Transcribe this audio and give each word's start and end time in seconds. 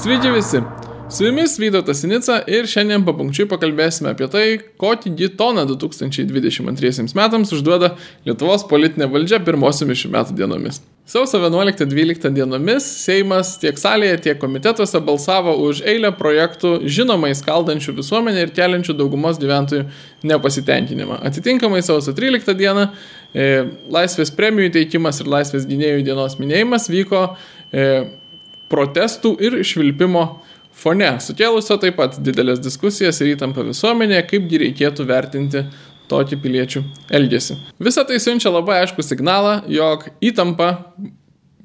Sveiki 0.00 0.30
visi! 0.30 0.58
Su 1.10 1.24
jumis 1.24 1.58
Vytautas 1.58 1.98
Sinica 2.00 2.38
ir 2.48 2.64
šiandien 2.70 3.02
papunkčiui 3.04 3.44
pakalbėsime 3.50 4.14
apie 4.14 4.28
tai, 4.32 4.44
kokį 4.80 5.28
toną 5.36 5.66
2022 5.68 7.04
metams 7.18 7.50
užduoda 7.52 7.90
Lietuvos 8.24 8.64
politinė 8.70 9.10
valdžia 9.12 9.42
pirmosiomis 9.44 10.00
šių 10.00 10.12
metų 10.14 10.36
dienomis. 10.38 10.78
Sausio 11.04 11.42
11-12 11.42 12.32
dienomis 12.32 12.86
Seimas 13.02 13.50
tiek 13.60 13.76
salėje, 13.82 14.22
tiek 14.24 14.40
komitetuose 14.40 15.02
balsavo 15.04 15.52
už 15.66 15.82
eilę 15.92 16.14
projektų 16.16 16.78
žinomai 16.88 17.34
skaldančių 17.36 17.98
visuomenę 17.98 18.46
ir 18.46 18.54
keliančių 18.56 18.96
daugumos 19.02 19.42
gyventojų 19.42 19.84
nepasitenkinimą. 20.32 21.20
Atitinkamai 21.28 21.82
sausio 21.84 22.16
13 22.16 22.56
dieną 22.56 22.88
e, 22.88 23.50
Laisvės 23.92 24.32
premijų 24.32 24.72
teikimas 24.78 25.20
ir 25.20 25.28
Laisvės 25.36 25.68
gynėjų 25.68 26.06
dienos 26.08 26.40
minėjimas 26.40 26.88
vyko 26.88 27.26
e, 27.68 27.90
protestų 28.70 29.34
ir 29.42 29.58
švilpimo 29.66 30.24
fone, 30.80 31.12
sukėlusio 31.22 31.76
taip 31.82 31.98
pat 32.00 32.18
didelės 32.22 32.62
diskusijas 32.62 33.20
ir 33.20 33.34
įtampą 33.34 33.66
visuomenėje, 33.68 34.26
kaipgi 34.30 34.62
reikėtų 34.64 35.06
vertinti 35.08 35.64
tokį 36.10 36.40
piliečių 36.42 36.82
elgesį. 37.18 37.58
Visą 37.82 38.04
tai 38.06 38.18
siunčia 38.22 38.52
labai 38.52 38.80
aišku 38.84 39.04
signalą, 39.06 39.60
jog 39.70 40.08
įtampa 40.24 40.72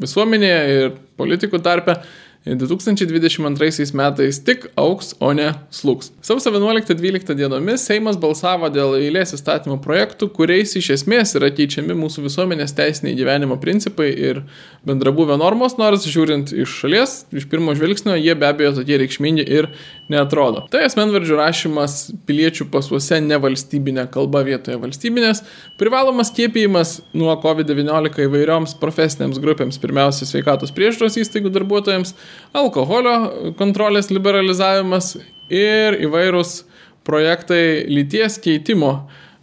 visuomenėje 0.01 0.61
ir 0.75 0.93
politikų 1.17 1.61
tarpe 1.63 1.97
2022 2.45 3.93
metais 3.97 4.39
tik 4.45 4.67
auks, 4.77 5.15
o 5.17 5.31
ne 5.33 5.47
slūks. 5.73 6.11
Sausio 6.21 6.51
11-12 6.53 7.33
dienomis 7.33 7.87
Seimas 7.87 8.19
balsavo 8.21 8.69
dėl 8.69 8.93
eilės 8.99 9.33
įstatymų 9.33 9.79
projektų, 9.81 10.29
kuriais 10.29 10.75
iš 10.77 10.91
esmės 10.99 11.33
yra 11.39 11.49
keičiami 11.49 11.97
mūsų 11.97 12.27
visuomenės 12.27 12.75
teisiniai 12.77 13.17
gyvenimo 13.17 13.57
principai 13.61 14.11
ir 14.13 14.43
bendrabuvę 14.85 15.39
normos, 15.41 15.79
nors 15.81 16.05
žiūrint 16.05 16.53
iš 16.53 16.75
šalies, 16.83 17.15
iš 17.33 17.47
pirmo 17.49 17.73
žvilgsnio, 17.73 18.13
jie 18.13 18.37
be 18.37 18.45
abejo 18.51 18.75
tokie 18.77 19.01
reikšmingi 19.01 19.47
ir 19.49 19.71
neatrodo. 20.13 20.67
Tai 20.69 20.83
asmenvardžių 20.85 21.41
rašymas 21.41 21.97
piliečių 22.29 22.69
pasuose 22.69 23.23
ne 23.25 23.41
valstybinė 23.41 24.05
kalba 24.13 24.43
vietoje 24.45 24.77
valstybinės, 24.85 25.41
privalomas 25.81 26.29
skiepijimas 26.29 26.99
nuo 27.17 27.33
COVID-19 27.41 28.29
įvairioms 28.29 28.77
profesinėms 28.77 29.41
grupėms, 29.41 29.81
pirmiausia 29.81 30.29
sveikatos 30.29 30.73
priežiūros 30.77 31.17
įstaigų 31.25 31.49
darbuotojams, 31.57 32.13
alkoholio 32.55 33.15
kontrolės 33.59 34.09
liberalizavimas 34.13 35.15
ir 35.51 35.97
įvairūs 36.07 36.57
projektai 37.05 37.85
lyties 37.91 38.39
keitimo 38.41 38.95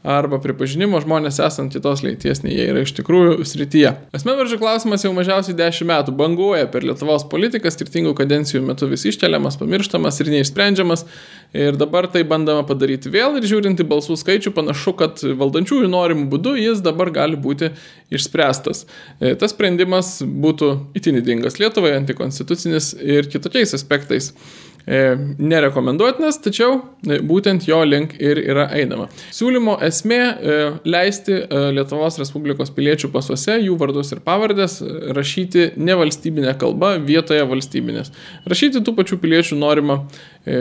arba 0.03 0.41
pripažinimo 0.42 0.98
žmonės 1.03 1.39
esant 1.45 1.75
kitos 1.75 2.03
lyties, 2.03 2.42
nei 2.42 2.56
jie 2.56 2.67
yra 2.72 2.83
iš 2.83 2.92
tikrųjų 2.97 3.47
srityje. 3.47 3.92
Asmenvardžių 4.17 4.58
klausimas 4.58 5.05
jau 5.06 5.12
mažiausiai 5.14 5.55
10 5.58 5.86
metų 5.89 6.14
banguoja 6.19 6.67
per 6.72 6.86
Lietuvos 6.86 7.25
politiką, 7.31 7.70
skirtingų 7.70 8.14
kadencijų 8.19 8.64
metu 8.67 8.89
vis 8.91 9.06
iškeliamas, 9.12 9.61
pamirštamas 9.61 10.19
ir 10.23 10.33
neišsprendžiamas. 10.34 11.06
Ir 11.53 11.77
dabar 11.77 12.08
tai 12.11 12.25
bandama 12.27 12.64
padaryti 12.67 13.12
vėl 13.12 13.36
ir 13.39 13.47
žiūrint 13.47 13.80
į 13.83 13.86
balsų 13.86 14.17
skaičių, 14.19 14.55
panašu, 14.56 14.95
kad 14.98 15.23
valdančiųjų 15.23 15.91
norimų 15.92 16.27
būdų 16.33 16.56
jis 16.58 16.83
dabar 16.83 17.12
gali 17.12 17.36
būti 17.36 17.70
išspręstas. 18.12 18.86
E, 19.20 19.34
tas 19.39 19.53
sprendimas 19.55 20.17
būtų 20.25 20.73
itinidingas 20.98 21.61
Lietuvai, 21.61 21.95
antikonstitucinis 22.00 22.95
ir 22.98 23.28
kitokiais 23.30 23.77
aspektais. 23.77 24.33
E, 24.86 25.14
nerekomenduotinas, 25.38 26.41
tačiau 26.42 26.80
e, 27.06 27.20
būtent 27.22 27.69
jo 27.69 27.78
link 27.86 28.16
ir 28.19 28.41
yra 28.42 28.64
einama. 28.75 29.06
Siūlymo 29.30 29.77
esmė 29.86 30.19
e, 30.19 30.56
leisti 30.91 31.39
Lietuvos 31.77 32.19
Respublikos 32.19 32.72
piliečių 32.74 33.12
pasuose 33.14 33.61
jų 33.62 33.77
vardus 33.78 34.11
ir 34.14 34.22
pavardės 34.27 34.80
rašyti 35.14 35.70
ne 35.78 35.94
valstybinė 36.00 36.56
kalba 36.58 36.97
vietoje 36.98 37.47
valstybinės. 37.47 38.11
Rašyti 38.50 38.83
tų 38.83 38.97
pačių 38.98 39.20
piliečių 39.22 39.61
norimą 39.61 40.00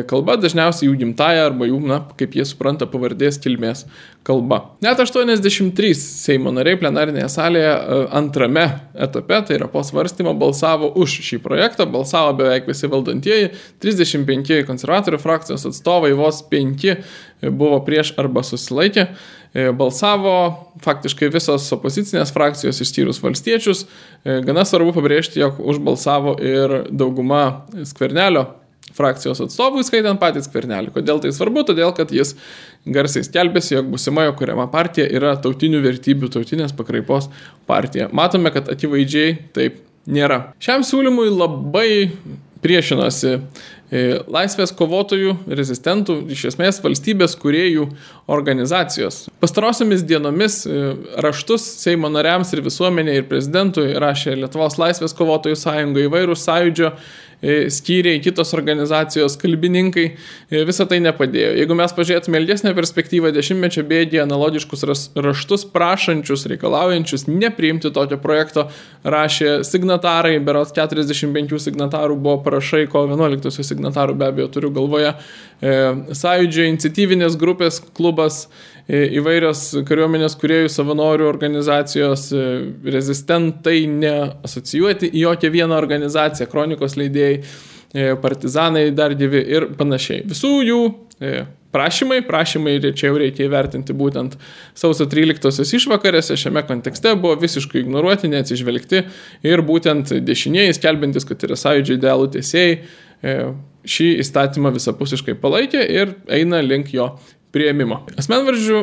kalba, 0.09 0.35
dažniausiai 0.37 0.91
jų 0.91 0.99
gimtaja 0.99 1.47
arba 1.47 1.65
jų, 1.65 1.79
na, 1.89 2.03
kaip 2.19 2.37
jie 2.37 2.45
supranta, 2.45 2.85
pavardės 2.85 3.41
kilmės 3.41 3.87
kalba. 4.27 4.59
Net 4.85 4.99
83 5.01 5.93
Seimo 5.97 6.53
nariai 6.53 6.77
plenarinėje 6.77 7.29
salėje 7.33 7.71
antrame 8.13 8.67
etape, 8.93 9.39
tai 9.47 9.57
yra 9.57 9.69
po 9.71 9.81
svarstymo, 9.85 10.35
balsavo 10.37 10.91
už 11.01 11.19
šį 11.25 11.41
projektą, 11.41 11.87
balsavo 11.89 12.35
beveik 12.41 12.69
visi 12.69 12.89
valdantieji, 12.91 13.51
30 13.81 14.11
25 14.21 14.65
konservatorių 14.67 15.19
frakcijos 15.21 15.65
atstovai, 15.69 16.13
vos 16.17 16.41
5 16.51 16.95
buvo 17.49 17.79
prieš 17.85 18.13
arba 18.21 18.43
susilaikė. 18.45 19.07
E, 19.51 19.67
balsavo 19.75 20.33
faktiškai 20.83 21.31
visos 21.33 21.67
opozicinės 21.75 22.31
frakcijos 22.35 22.81
išskyrus 22.85 23.21
valstiečius. 23.23 23.85
E, 24.23 24.39
gana 24.45 24.63
svarbu 24.67 24.93
pabrėžti, 24.95 25.41
jog 25.41 25.59
užbalsavo 25.59 26.37
ir 26.39 26.77
dauguma 26.91 27.65
skvernelio 27.87 28.47
frakcijos 28.97 29.41
atstovų, 29.45 29.83
skaitant 29.87 30.21
patys 30.21 30.49
skvernelį. 30.49 30.93
Kodėl 30.95 31.21
tai 31.23 31.33
svarbu? 31.35 31.65
Todėl, 31.69 31.93
kad 31.97 32.13
jis 32.15 32.35
garsiai 32.85 33.25
skelbėsi, 33.27 33.75
jog 33.77 33.89
busimojo 33.93 34.35
kuriama 34.39 34.67
partija 34.71 35.07
yra 35.09 35.35
tautinių 35.41 35.81
vertybių, 35.85 36.31
tautinės 36.35 36.75
pakraipos 36.77 37.31
partija. 37.69 38.09
Matome, 38.15 38.53
kad 38.53 38.71
akivaizdžiai 38.71 39.35
taip 39.55 39.81
nėra. 40.09 40.51
Šiam 40.61 40.85
siūlymui 40.85 41.29
labai 41.31 41.91
priešinosi 42.61 43.31
e, 43.33 44.01
laisvės 44.31 44.73
kovotojų, 44.77 45.33
rezistentų, 45.49 46.17
iš 46.33 46.45
esmės 46.51 46.79
valstybės 46.83 47.35
kuriejų 47.41 47.87
organizacijos. 48.31 49.23
Pastarosiamis 49.41 50.05
dienomis 50.07 50.61
e, 50.65 50.77
raštus 51.25 51.65
Seimo 51.81 52.11
nariams 52.13 52.53
ir 52.53 52.63
visuomenė 52.65 53.17
ir 53.19 53.27
prezidentui 53.31 53.91
rašė 54.01 54.37
Lietuvos 54.43 54.77
laisvės 54.81 55.17
kovotojų 55.17 55.57
sąjunga 55.59 56.05
įvairūs 56.05 56.45
sąjūdžio 56.47 56.93
skyriai, 57.41 58.19
kitos 58.21 58.53
organizacijos, 58.53 59.35
kalbininkai, 59.41 60.05
e, 60.51 60.61
visą 60.67 60.85
tai 60.89 60.99
nepadėjo. 61.01 61.55
Jeigu 61.57 61.77
mes 61.77 61.93
pažiūrėtume 61.97 62.37
ilgesnę 62.41 62.73
perspektyvą, 62.77 63.31
dešimtmečio 63.33 63.83
bėdį, 63.89 64.21
analogiškus 64.21 64.85
raštus 65.17 65.65
prašančius, 65.73 66.45
reikalaujančius 66.51 67.25
nepriimti 67.31 67.89
tokio 67.93 68.19
projekto, 68.21 68.67
rašė 69.03 69.61
signatarai, 69.65 70.37
berots 70.45 70.75
45 70.77 71.57
signatarų 71.65 72.19
buvo 72.21 72.37
parašai, 72.45 72.85
kovo 72.91 73.09
11 73.15 73.65
signatarų 73.65 74.17
be 74.21 74.29
abejo 74.29 74.51
turiu 74.53 74.73
galvoje, 74.75 75.15
e, 75.61 75.77
sąjūdžio 76.21 76.69
iniciatyvinės 76.69 77.39
grupės 77.41 77.81
klubas, 77.97 78.45
įvairios 78.91 79.61
kariuomenės 79.87 80.35
kuriejų 80.41 80.71
savanorių 80.73 81.29
organizacijos, 81.29 82.25
rezistentai 82.83 83.85
neasocijuoti 83.87 85.13
į 85.13 85.23
jokią 85.27 85.51
vieną 85.53 85.77
organizaciją, 85.77 86.49
kronikos 86.51 86.97
leidėjai, 86.99 87.39
partizanai 88.23 88.89
dar 88.95 89.15
gyvi 89.19 89.41
ir 89.51 89.69
panašiai. 89.79 90.25
Visų 90.27 90.53
jų 90.67 90.81
prašymai, 91.71 92.19
prašymai 92.27 92.75
čia 92.91 93.07
jau 93.09 93.17
reikia 93.21 93.47
įvertinti 93.47 93.95
būtent 93.95 94.35
sausio 94.75 95.07
13-osios 95.11 95.71
išvakarėse, 95.77 96.35
šiame 96.39 96.63
kontekste 96.67 97.13
buvo 97.15 97.37
visiškai 97.39 97.85
ignoruoti, 97.85 98.31
neatsižvelgti 98.31 99.05
ir 99.47 99.63
būtent 99.67 100.11
dešinieji, 100.27 100.75
skelbintis, 100.79 101.27
kad 101.27 101.43
yra 101.47 101.59
sąjūdžio 101.59 101.99
idealų 101.99 102.31
tiesėjai, 102.35 102.79
šį 103.91 104.07
įstatymą 104.23 104.73
visapusiškai 104.75 105.37
palaikė 105.39 105.83
ir 105.95 106.17
eina 106.31 106.59
link 106.65 106.91
jo 106.95 107.13
prieimimo. 107.51 108.01
Asmenvardžių 108.19 108.81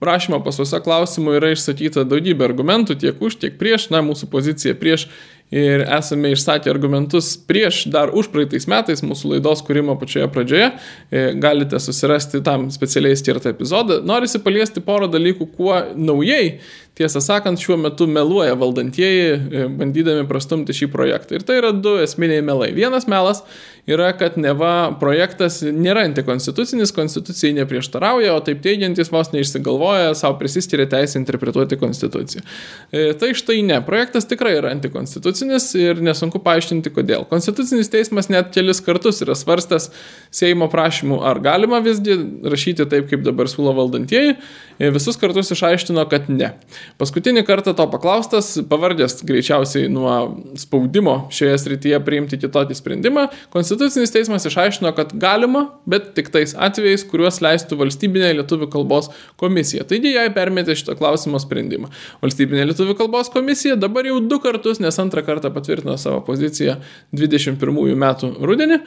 prašymo 0.00 0.40
pasuose 0.44 0.80
klausimų 0.84 1.36
yra 1.38 1.52
išsakyta 1.54 2.06
daugybė 2.08 2.46
argumentų 2.48 2.96
tiek 3.02 3.20
už, 3.20 3.36
tiek 3.42 3.60
prieš, 3.60 3.90
na, 3.92 4.00
mūsų 4.04 4.30
pozicija 4.32 4.76
prieš 4.80 5.06
ir 5.50 5.82
esame 5.82 6.30
išsakę 6.30 6.70
argumentus 6.70 7.32
prieš 7.48 7.82
dar 7.90 8.12
už 8.14 8.30
praeitais 8.30 8.68
metais 8.70 9.02
mūsų 9.02 9.34
laidos 9.34 9.64
kūrimo 9.66 9.96
pačioje 9.98 10.28
pradžioje. 10.30 10.68
E, 11.10 11.24
galite 11.42 11.80
susirasti 11.82 12.40
tam 12.46 12.68
specialiai 12.70 13.18
skirtą 13.18 13.50
epizodą. 13.50 13.98
Norisi 14.06 14.40
paliesti 14.42 14.82
porą 14.84 15.10
dalykų, 15.10 15.48
kuo 15.56 15.74
naujai, 15.98 16.60
tiesą 16.98 17.20
sakant, 17.24 17.60
šiuo 17.60 17.78
metu 17.80 18.06
meluoja 18.10 18.54
valdantieji, 18.58 19.26
e, 19.32 19.66
bandydami 19.80 20.26
prastumti 20.28 20.74
šį 20.76 20.90
projektą. 20.92 21.38
Ir 21.38 21.44
tai 21.46 21.60
yra 21.60 21.72
du 21.72 21.96
esminiai 22.02 22.42
melai. 22.44 22.70
Vienas 22.76 23.06
melas 23.08 23.42
yra, 23.90 24.10
kad 24.18 24.36
neva 24.40 24.90
projektas 25.00 25.60
nėra 25.64 26.04
antikonstitucinis, 26.08 26.92
konstitucijai 26.94 27.54
neprieštarauja, 27.60 28.34
o 28.34 28.42
taip 28.44 28.60
teigiantis 28.64 29.10
vos 29.12 29.32
neišsigalvoja, 29.34 30.12
savo 30.18 30.36
prisiskiria 30.40 30.86
teisę 30.90 31.18
interpretuoti 31.20 31.78
konstituciją. 31.80 32.44
E, 32.92 33.06
tai 33.20 33.32
štai 33.38 33.60
ne, 33.66 33.80
projektas 33.86 34.28
tikrai 34.30 34.56
yra 34.58 34.74
antikonstitucinis 34.74 35.70
ir 35.80 36.02
nesunku 36.04 36.42
paaiškinti 36.44 36.92
kodėl. 36.94 37.26
Konstitucinis 37.30 37.90
teismas 37.92 38.30
net 38.32 38.52
kelis 38.54 38.82
kartus 38.84 39.22
yra 39.24 39.38
svarstęs 39.38 39.90
Seimo 40.34 40.68
prašymų, 40.70 41.20
ar 41.26 41.40
galima 41.42 41.80
visgi 41.82 42.14
rašyti 42.46 42.86
taip, 42.90 43.08
kaip 43.10 43.24
dabar 43.26 43.48
siūlo 43.50 43.72
valdantieji, 43.78 44.36
e, 44.78 44.92
visus 44.94 45.18
kartus 45.20 45.50
išaiškino, 45.56 46.04
kad 46.10 46.28
ne. 46.30 46.52
Paskutinį 47.00 47.44
kartą 47.48 47.74
to 47.76 47.86
paklaustas, 47.92 48.52
pavardės 48.70 49.20
greičiausiai 49.26 49.88
nuo 49.92 50.14
spaudimo 50.60 51.16
šioje 51.34 51.58
srityje 51.64 52.00
priimti 52.06 52.38
kitokį 52.40 52.76
sprendimą, 52.78 53.26
Konstitucinis 53.54 54.12
teismas 54.14 54.46
išaiškino, 54.48 54.92
kad 54.96 55.12
galima, 55.20 55.66
bet 55.90 56.12
tik 56.16 56.30
tais 56.34 56.54
atvejais, 56.54 57.04
kuriuos 57.10 57.40
leistų 57.44 57.78
valstybinė 57.80 58.32
lietuvių 58.40 58.70
kalbos 58.72 59.10
komisija. 59.40 59.86
Taigi 59.88 60.14
jai 60.14 60.28
permetė 60.34 60.76
šito 60.78 60.96
klausimo 60.98 61.40
sprendimą. 61.42 61.90
Valstybinė 62.24 62.68
lietuvių 62.70 62.96
kalbos 62.98 63.32
komisija 63.32 63.78
dabar 63.80 64.08
jau 64.08 64.20
du 64.22 64.40
kartus, 64.42 64.82
nes 64.82 64.98
antrą 65.02 65.24
kartą 65.26 65.52
patvirtino 65.54 65.96
savo 66.00 66.20
poziciją 66.26 66.78
21 67.16 67.96
metų 68.00 68.34
rudenį, 68.46 68.80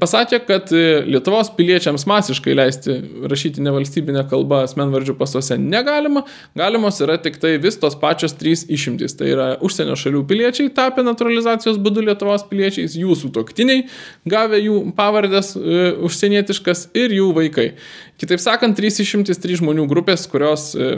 pasakė, 0.00 0.40
kad 0.46 0.72
Lietuvos 1.08 1.50
piliečiams 1.56 2.06
masiškai 2.08 2.54
leisti 2.56 2.96
rašyti 3.30 3.62
nevalstybinę 3.64 4.24
kalbą 4.30 4.62
asmenvardžių 4.68 5.16
pasuose 5.18 5.58
negalima, 5.60 6.24
galimos 6.58 7.00
yra 7.04 7.13
tik 7.22 7.38
tai 7.42 7.54
vis 7.62 7.78
tos 7.80 7.96
pačios 8.00 8.34
trys 8.38 8.64
išimtys. 8.72 9.16
Tai 9.18 9.30
yra 9.30 9.48
užsienio 9.64 9.96
šalių 9.98 10.24
piliečiai 10.30 10.72
tapę 10.74 11.04
naturalizacijos 11.06 11.80
būdu 11.82 12.04
Lietuvos 12.08 12.46
piliečiais, 12.50 12.96
jų 12.98 13.16
sutoktiniai 13.18 13.86
gavę 14.28 14.60
jų 14.62 14.80
pavardės 14.98 15.54
e, 15.56 15.88
užsienietiškas 16.08 16.88
ir 16.98 17.16
jų 17.18 17.32
vaikai. 17.36 17.72
Kitaip 18.20 18.42
sakant, 18.42 18.78
trys 18.78 19.00
išimtys, 19.04 19.42
trys 19.42 19.62
žmonių 19.62 19.88
grupės, 19.90 20.28
kurios 20.30 20.72
e, 20.74 20.96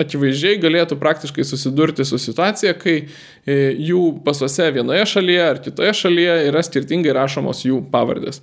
akivaizdžiai 0.00 0.58
galėtų 0.60 0.98
praktiškai 1.00 1.44
susidurti 1.46 2.04
su 2.08 2.18
situacija, 2.20 2.74
kai 2.80 2.96
e, 3.00 3.56
jų 3.90 4.04
pasuose 4.24 4.70
vienoje 4.74 5.06
šalyje 5.14 5.42
ar 5.44 5.60
kitoje 5.64 5.94
šalyje 6.02 6.36
yra 6.48 6.62
skirtingai 6.64 7.14
rašomos 7.16 7.64
jų 7.66 7.82
pavardės. 7.92 8.40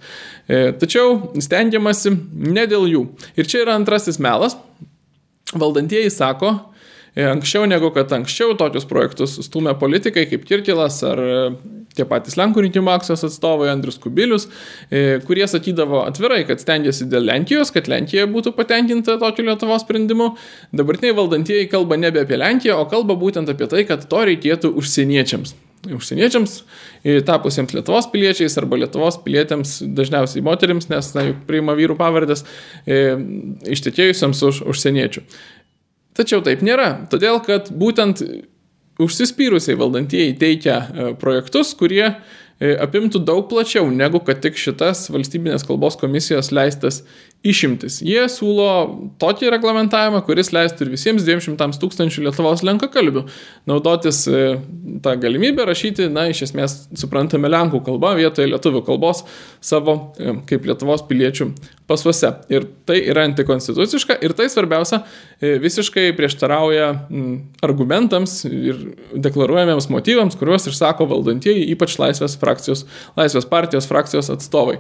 E, 0.48 0.72
tačiau 0.82 1.34
stengiamasi 1.44 2.14
ne 2.58 2.68
dėl 2.70 2.88
jų. 2.92 3.04
Ir 3.40 3.50
čia 3.50 3.64
yra 3.66 3.78
antrasis 3.80 4.22
melas. 4.24 4.58
Valdantieji 5.56 6.10
sako, 6.12 6.54
e, 7.16 7.24
anksčiau 7.24 7.68
negu 7.70 7.92
kad 7.96 8.12
anksčiau 8.12 8.58
tokius 8.60 8.88
projektus 8.90 9.38
stumė 9.46 9.78
politikai 9.80 10.26
kaip 10.28 10.44
Kirkilas 10.48 11.00
ar 11.08 11.22
tie 11.98 12.06
patys 12.08 12.38
Lenkų 12.40 12.66
rinkimų 12.68 12.94
akcijos 12.94 13.26
atstovai 13.28 13.70
Andrius 13.72 14.00
Kubilius, 14.02 14.48
e, 14.90 15.20
kurie 15.28 15.48
sakydavo 15.50 16.04
atvirai, 16.06 16.44
kad 16.50 16.62
stengiasi 16.64 17.10
dėl 17.12 17.28
Lenkijos, 17.30 17.74
kad 17.76 17.90
Lenkija 17.92 18.28
būtų 18.32 18.54
patenkinta 18.58 19.18
tokiu 19.22 19.48
Lietuvos 19.48 19.86
sprendimu. 19.86 20.34
Dabartiniai 20.76 21.18
valdantieji 21.18 21.72
kalba 21.74 22.00
nebe 22.00 22.24
apie 22.24 22.40
Lenkiją, 22.40 22.78
o 22.82 22.90
kalba 22.92 23.18
būtent 23.20 23.50
apie 23.54 23.70
tai, 23.72 23.88
kad 23.90 24.06
to 24.10 24.28
reikėtų 24.32 24.76
užsieniečiams. 24.78 25.56
Užsieniečiams, 25.86 26.56
tapusiems 27.28 27.74
Lietuvos 27.76 28.08
piliečiais 28.12 28.58
arba 28.60 28.80
Lietuvos 28.82 29.20
pilietėms, 29.24 29.78
dažniausiai 29.98 30.44
moteriams, 30.44 30.90
nes 30.92 31.12
na, 31.16 31.28
priima 31.48 31.76
vyrų 31.78 31.96
pavardės, 32.00 32.44
e, 32.84 33.14
ištekėjusiams 33.78 34.42
už 34.50 34.64
užsieniečių. 34.74 35.24
Tačiau 36.18 36.42
taip 36.46 36.64
nėra, 36.66 36.90
todėl 37.12 37.40
kad 37.46 37.70
būtent 37.70 38.24
užsispyrusiai 39.02 39.78
valdantieji 39.78 40.36
teikia 40.42 40.78
e, 40.82 41.08
projektus, 41.22 41.76
kurie 41.78 42.16
apimtų 42.58 43.22
daug 43.22 43.44
plačiau 43.52 43.86
negu 43.94 44.18
kad 44.26 44.40
tik 44.42 44.58
šitas 44.58 45.06
valstybinės 45.14 45.66
kalbos 45.68 45.98
komisijos 46.02 46.50
leistas 46.56 47.04
išimtis. 47.46 48.00
Jie 48.02 48.24
siūlo 48.34 48.70
tokį 49.22 49.52
reglamentavimą, 49.54 50.24
kuris 50.26 50.50
leistų 50.56 50.88
ir 50.88 50.94
visiems 50.96 51.26
200 51.28 51.78
tūkstančių 51.82 52.26
Lietuvos 52.26 52.64
lenkakalbių 52.66 53.28
naudotis 53.70 54.24
e, 54.26 54.42
tą 55.06 55.14
galimybę 55.22 55.68
rašyti, 55.70 56.10
na, 56.14 56.28
iš 56.32 56.48
esmės 56.50 56.80
suprantame 56.98 57.52
lenkų 57.54 57.84
kalbą 57.86 58.16
vietoje 58.18 58.50
lietuvių 58.50 58.82
kalbos 58.90 59.22
savo 59.62 60.00
e, 60.18 60.40
kaip 60.50 60.66
Lietuvos 60.66 61.06
piliečių 61.08 61.52
pasuose. 61.88 62.34
Ir 62.54 62.68
tai 62.88 63.00
yra 63.12 63.24
antikonstituciška 63.28 64.20
ir 64.26 64.36
tai 64.38 64.50
svarbiausia 64.52 65.02
e, 65.04 65.56
visiškai 65.64 66.10
prieštarauja 66.18 66.90
argumentams 67.66 68.42
ir 68.50 68.82
deklaruojamiems 69.28 69.90
motyvams, 69.94 70.38
kuriuos 70.40 70.70
išsako 70.72 71.08
valdantieji, 71.14 71.70
ypač 71.76 71.98
Laisvės, 72.02 72.38
frakcijos, 72.42 72.86
Laisvės 73.20 73.48
partijos 73.50 73.90
frakcijos 73.90 74.32
atstovai. 74.34 74.80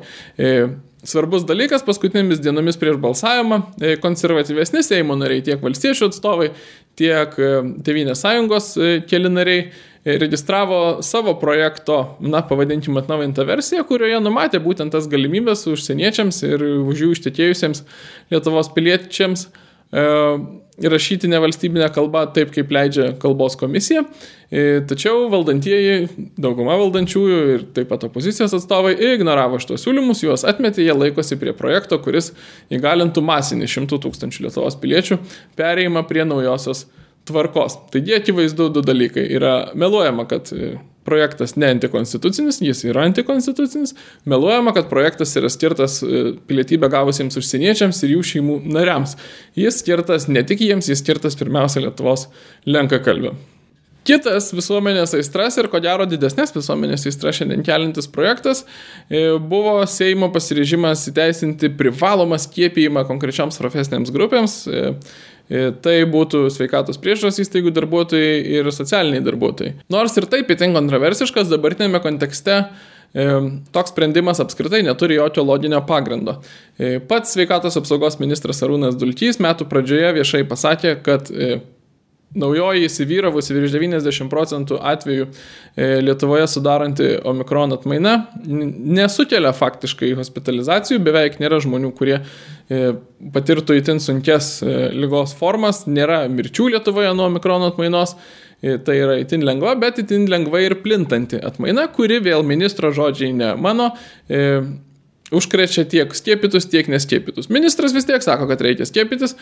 Svarbus 1.07 1.45
dalykas 1.47 1.85
paskutinėmis 1.85 2.41
dienomis 2.41 2.79
prieš 2.81 2.97
balsavimą 2.99 3.59
e, 3.77 3.93
konservatyvesni 4.01 4.81
Seimo 4.83 5.15
nariai, 5.15 5.43
tiek 5.45 5.61
valstiečių 5.61 6.09
atstovai, 6.09 6.49
tiek 6.97 7.37
e, 7.39 7.51
Tevinės 7.85 8.23
sąjungos 8.25 8.73
e, 8.77 8.89
keli 9.09 9.31
nariai 9.33 9.69
registravo 10.07 11.01
savo 11.03 11.33
projekto, 11.35 12.17
na, 12.23 12.39
pavadinkime 12.47 13.01
atnaujintą 13.01 13.43
versiją, 13.47 13.83
kurioje 13.89 14.21
numatė 14.23 14.61
būtent 14.63 14.93
tas 14.95 15.09
galimybės 15.11 15.65
užsieniečiams 15.67 16.37
ir 16.47 16.63
už 16.63 17.01
jų 17.03 17.09
ištekėjusiems 17.17 17.83
Lietuvos 18.31 18.71
piliečiams 18.75 19.49
rašyti 20.77 21.27
nevalstybinę 21.27 21.89
kalbą 21.89 22.25
taip, 22.33 22.51
kaip 22.53 22.71
leidžia 22.71 23.11
kalbos 23.21 23.55
komisija. 23.57 24.03
E, 24.51 24.81
tačiau 24.87 25.25
valdantieji, 25.31 26.09
dauguma 26.39 26.77
valdančiųjų 26.79 27.39
ir 27.55 27.63
taip 27.75 27.89
pat 27.91 28.05
opozicijos 28.07 28.53
atstovai 28.59 28.93
ignoravo 29.13 29.59
šitos 29.63 29.83
siūlymus, 29.85 30.21
juos 30.23 30.45
atmetė, 30.47 30.85
jie 30.85 30.93
laikosi 30.95 31.39
prie 31.41 31.55
projekto, 31.57 31.97
kuris 32.03 32.31
įgalintų 32.73 33.23
masinį 33.25 33.69
šimtų 33.73 34.01
tūkstančių 34.05 34.45
Lietuvos 34.45 34.77
piliečių 34.83 35.19
pereimą 35.57 36.05
prie 36.07 36.27
naujosios 36.27 36.85
tvarkos. 37.27 37.79
Taigi 37.91 38.15
akivaizdu 38.21 38.69
du 38.75 38.85
dalykai. 38.85 39.25
Yra 39.35 39.55
meluojama, 39.75 40.27
kad 40.29 40.53
e, 40.53 40.75
projektas 41.07 41.55
ne 41.55 41.71
antikonstitucinis, 41.71 42.59
jis 42.63 42.83
yra 42.91 43.07
antikonstitucinis, 43.07 43.95
meluojama, 44.27 44.75
kad 44.75 44.91
projektas 44.91 45.35
yra 45.39 45.49
skirtas 45.53 46.01
e, 46.03 46.23
pilietybę 46.49 46.91
gavusiems 46.93 47.39
užsieniečiams 47.39 48.03
ir 48.03 48.17
jų 48.17 48.23
šeimų 48.33 48.61
nariams. 48.77 49.15
Jis 49.57 49.81
skirtas 49.83 50.27
ne 50.31 50.43
tik 50.47 50.67
jiems, 50.67 50.91
jis 50.91 51.03
skirtas 51.03 51.39
pirmiausia 51.39 51.87
Lietuvos 51.87 52.27
lenkakalbė. 52.67 53.37
Kitas 54.07 54.53
visuomenės 54.55 55.11
aistras 55.17 55.57
ir 55.59 55.67
ko 55.67 55.81
gero 55.83 56.05
didesnės 56.07 56.53
visuomenės 56.55 57.03
aistras 57.09 57.41
šiandien 57.41 57.63
kelintis 57.67 58.07
projektas 58.07 58.61
e, 58.63 59.33
buvo 59.35 59.81
Seimo 59.91 60.29
pasirežimas 60.31 61.03
įteisinti 61.11 61.73
privalomą 61.75 62.39
skiepijimą 62.39 63.03
konkrečioms 63.09 63.59
profesinėms 63.59 64.13
grupėms. 64.15 64.61
E, 65.47 65.55
e, 65.55 65.71
tai 65.83 65.95
būtų 66.09 66.47
sveikatos 66.53 66.99
priežiūros 67.03 67.39
įstaigų 67.43 67.73
darbuotojai 67.75 68.35
ir 68.59 68.69
socialiniai 68.73 69.23
darbuotojai. 69.25 69.73
Nors 69.93 70.17
ir 70.19 70.27
taip 70.31 70.51
itin 70.53 70.75
kontroversiškas 70.77 71.51
dabartinėme 71.53 72.03
kontekste 72.03 72.65
toks 73.73 73.93
sprendimas 73.93 74.41
apskritai 74.43 74.81
neturi 74.83 75.15
jokio 75.15 75.41
loginio 75.47 75.79
pagrindo. 75.87 76.35
Pats 77.07 77.31
sveikatos 77.33 77.79
apsaugos 77.79 78.19
ministras 78.19 78.59
Arūnas 78.67 78.97
Dulkys 78.99 79.39
metų 79.41 79.65
pradžioje 79.71 80.11
viešai 80.19 80.41
pasakė, 80.45 80.91
kad 81.05 81.31
naujoji 82.35 82.87
įsivyravusi 82.87 83.55
virš 83.55 83.75
90 83.77 84.29
procentų 84.31 84.79
atvejų 84.91 85.27
e, 85.27 85.89
Lietuvoje 86.03 86.47
sudaranti 86.51 87.11
omikron 87.27 87.75
atmaina 87.75 88.17
nesukelia 88.45 89.53
faktiškai 89.55 90.13
hospitalizacijų, 90.17 90.99
beveik 91.05 91.39
nėra 91.41 91.61
žmonių, 91.63 91.93
kurie 91.97 92.17
e, 92.19 92.81
patirtų 93.33 93.79
įtin 93.79 94.01
sunkes 94.03 94.57
e, 94.65 94.75
lygos 94.95 95.35
formas, 95.37 95.85
nėra 95.87 96.25
mirčių 96.31 96.73
Lietuvoje 96.75 97.13
nuo 97.17 97.31
omikron 97.31 97.69
atmainos. 97.69 98.17
Tai 98.57 98.93
yra 98.97 99.19
itin 99.21 99.43
lengva, 99.45 99.75
bet 99.77 99.99
itin 100.01 100.23
lengva 100.25 100.57
ir 100.63 100.73
plintanti 100.81 101.37
atmaina, 101.45 101.83
kuri 101.93 102.17
vėl 102.25 102.41
ministro 102.41 102.89
žodžiai 102.89 103.29
ne 103.37 103.51
mano, 103.61 103.91
užkrečia 105.35 105.83
tiek 105.89 106.15
skiepytus, 106.15 106.69
tiek 106.71 106.87
neskiepytus. 106.91 107.49
Ministras 107.53 107.95
vis 107.95 108.07
tiek 108.07 108.23
sako, 108.23 108.47
kad 108.49 108.61
reikia 108.63 108.87
skiepytis, 108.87 109.35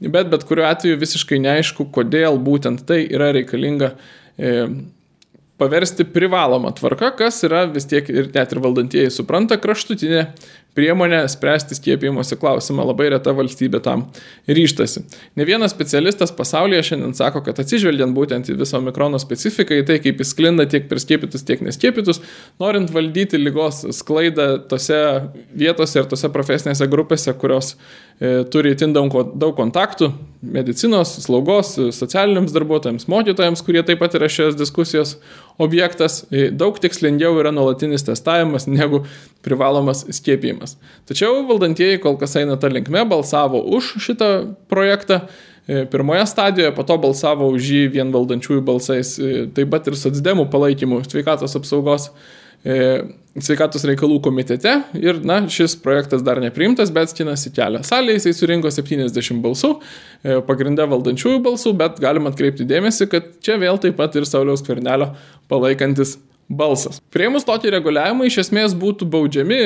bet 0.00 0.30
bet 0.30 0.46
kuriuo 0.48 0.68
atveju 0.70 1.00
visiškai 1.00 1.40
neaišku, 1.42 1.88
kodėl 1.94 2.38
būtent 2.42 2.84
tai 2.86 3.02
yra 3.10 3.32
reikalinga 3.34 3.94
e, 4.38 4.54
paversti 5.62 6.06
privalomą 6.08 6.72
tvarką, 6.78 7.12
kas 7.18 7.42
yra 7.46 7.64
vis 7.70 7.86
tiek 7.90 8.08
ir 8.10 8.30
net 8.34 8.54
ir 8.54 8.62
valdantieji 8.62 9.12
supranta 9.14 9.58
kraštutinė 9.62 10.26
priemonė 10.76 11.20
spręsti 11.28 11.76
skiepijimosi 11.76 12.38
klausimą. 12.40 12.84
Labai 12.88 13.10
reta 13.12 13.34
valstybė 13.36 13.80
tam 13.84 14.06
ryštasi. 14.48 15.04
Ne 15.36 15.46
vienas 15.48 15.74
specialistas 15.74 16.32
pasaulyje 16.36 16.82
šiandien 16.90 17.16
sako, 17.18 17.42
kad 17.46 17.60
atsižvelgiant 17.62 18.16
būtent 18.16 18.48
į 18.52 18.56
viso 18.60 18.80
mikrono 18.84 19.20
specifiką, 19.22 19.80
į 19.82 19.86
tai, 19.88 19.98
kaip 20.04 20.22
jis 20.22 20.32
sklinda 20.34 20.66
tiek 20.70 20.88
per 20.90 21.00
skiepytus, 21.02 21.44
tiek 21.48 21.64
neskiepytus, 21.64 22.22
norint 22.62 22.92
valdyti 22.94 23.40
lygos 23.40 23.84
sklaidą 23.98 24.48
tose 24.70 25.02
vietose 25.52 26.00
ir 26.00 26.08
tose 26.10 26.32
profesinėse 26.32 26.88
grupėse, 26.92 27.36
kurios 27.40 27.74
turi 28.50 28.70
itin 28.76 28.92
daug, 28.94 29.14
daug 29.34 29.54
kontaktų- 29.58 30.12
medicinos, 30.56 31.14
slaugos, 31.24 31.74
socialiniams 31.94 32.52
darbuotojams, 32.54 33.06
mokytojams, 33.10 33.62
kurie 33.66 33.82
taip 33.86 33.98
pat 33.98 34.14
yra 34.14 34.28
šios 34.30 34.56
diskusijos 34.58 35.16
objektas, 35.58 36.24
e, 36.30 36.50
daug 36.50 36.78
tikslingiau 36.78 37.38
yra 37.40 37.52
nuolatinis 37.54 38.04
testavimas 38.06 38.66
negu 38.66 39.04
privalomas 39.42 40.04
skiepijimas. 40.10 40.76
Tačiau 41.06 41.46
valdantieji 41.48 42.00
kol 42.02 42.16
kas 42.16 42.36
eina 42.36 42.56
tą 42.56 42.70
linkmę, 42.72 43.06
balsavo 43.08 43.62
už 43.76 43.94
šitą 43.98 44.54
projektą. 44.68 45.22
E, 45.68 45.86
pirmoje 45.86 46.26
stadijoje, 46.26 46.74
po 46.74 46.82
to 46.82 46.98
balsavo 46.98 47.46
už 47.54 47.62
jį 47.62 47.82
vien 47.92 48.12
valdančiųjų 48.12 48.62
balsais, 48.66 49.18
e, 49.18 49.46
taip 49.54 49.70
pat 49.70 49.86
ir 49.86 49.94
socdemų 49.94 50.48
palaikymu 50.50 51.04
sveikatos 51.06 51.54
apsaugos 51.54 52.10
sveikatos 52.62 53.84
reikalų 53.88 54.18
komitete 54.22 54.74
ir, 55.00 55.20
na, 55.26 55.40
šis 55.50 55.74
projektas 55.82 56.24
dar 56.26 56.40
nepriimtas, 56.42 56.92
bet 56.94 57.12
skinasi 57.12 57.52
kelią. 57.56 57.80
Salėje 57.86 58.20
jisai 58.20 58.34
surinko 58.36 58.70
70 58.72 59.40
balsų, 59.44 59.72
pagrindę 60.48 60.86
valdančiųjų 60.90 61.40
balsų, 61.44 61.72
bet 61.80 62.02
galima 62.02 62.32
atkreipti 62.32 62.68
dėmesį, 62.68 63.08
kad 63.12 63.32
čia 63.44 63.56
vėl 63.62 63.80
taip 63.82 63.96
pat 63.98 64.18
ir 64.20 64.28
Sauliaus 64.28 64.64
Kvernelio 64.66 65.14
palaikantis 65.50 66.18
balsas. 66.52 67.00
Prieimus 67.12 67.46
tokį 67.48 67.72
reguliavimą 67.76 68.28
iš 68.28 68.42
esmės 68.44 68.76
būtų 68.78 69.08
baudžiami 69.12 69.60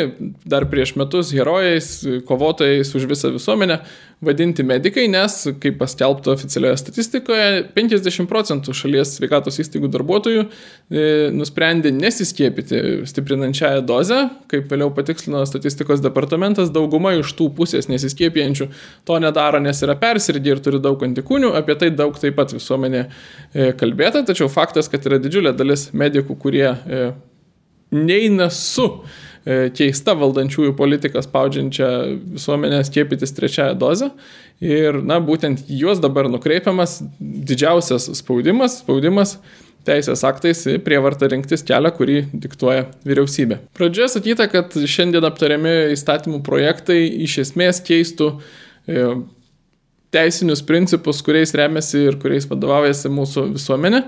dar 0.48 0.68
prieš 0.70 0.94
metus 1.00 1.32
herojais, 1.34 1.98
kovotojais 2.28 2.92
už 2.96 3.08
visą 3.10 3.32
visuomenę 3.34 3.80
vadinti 4.24 4.64
medikai, 4.64 5.04
nes, 5.12 5.42
kaip 5.60 5.76
paskelbta 5.80 6.32
oficialioje 6.32 6.78
statistikoje, 6.80 7.66
50 7.76 8.28
procentų 8.30 8.72
šalies 8.76 9.12
sveikatos 9.18 9.58
įstaigų 9.60 9.90
darbuotojų 9.92 10.44
e, 10.46 11.02
nusprendė 11.36 11.92
nesiskiepyti 11.92 12.80
stiprinančiąją 13.10 13.82
dozę, 13.86 14.22
kaip 14.48 14.72
vėliau 14.72 14.88
patikslino 14.96 15.42
statistikos 15.48 16.00
departamentas, 16.04 16.72
dauguma 16.72 17.12
iš 17.18 17.34
tų 17.36 17.50
pusės 17.58 17.90
nesiskiepijančių 17.92 18.70
to 19.04 19.20
nedaro, 19.20 19.60
nes 19.60 19.84
yra 19.84 19.98
persirgę 20.00 20.54
ir 20.54 20.64
turi 20.64 20.80
daug 20.80 21.04
antikūnių, 21.04 21.52
apie 21.60 21.76
tai 21.76 21.92
daug 21.92 22.16
taip 22.20 22.38
pat 22.40 22.56
visuomenė 22.56 23.04
e, 23.04 23.70
kalbėta, 23.76 24.24
tačiau 24.24 24.48
faktas, 24.52 24.88
kad 24.92 25.04
yra 25.10 25.20
didžiulė 25.20 25.52
dalis 25.56 25.90
medikų, 25.92 26.40
kurie 26.40 26.70
neina 27.94 28.48
su 28.50 28.86
e, 29.46 29.68
keista 29.76 30.16
valdančiųjų 30.18 30.74
politika 30.78 31.22
spaudžiančia 31.24 31.90
visuomenę 32.36 32.82
skiepytis 32.86 33.34
trečiąją 33.36 33.76
dozę. 33.78 34.10
Ir, 34.64 35.02
na, 35.04 35.20
būtent 35.20 35.66
juos 35.68 36.00
dabar 36.02 36.30
nukreipiamas 36.32 36.98
didžiausias 37.20 38.08
spaudimas, 38.18 38.80
spaudimas 38.82 39.36
teisės 39.86 40.24
aktais 40.26 40.64
prievarta 40.82 41.28
rinktis 41.30 41.62
kelią, 41.66 41.92
kurį 41.94 42.16
diktuoja 42.32 42.88
vyriausybė. 43.06 43.60
Pradžioje 43.76 44.16
sakyta, 44.16 44.48
kad 44.50 44.74
šiandien 44.74 45.26
aptariami 45.28 45.74
įstatymų 45.94 46.42
projektai 46.46 47.04
iš 47.26 47.38
esmės 47.44 47.78
keistų 47.86 48.32
e, 48.34 49.04
teisinius 50.14 50.62
principus, 50.66 51.20
kuriais 51.24 51.52
remiasi 51.56 52.06
ir 52.08 52.18
kuriais 52.22 52.46
vadovaujasi 52.50 53.10
mūsų 53.12 53.46
visuomenė. 53.56 54.02